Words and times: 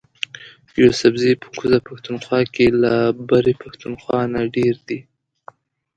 یوسفزي 0.81 1.31
په 1.41 1.47
کوزه 1.57 1.79
پښتونخوا 1.87 2.39
کی 2.53 2.65
له 2.83 2.93
برۍ 3.27 3.53
پښتونخوا 3.63 4.19
نه 4.33 4.41
ډیر 4.55 4.75
دي 4.87 4.99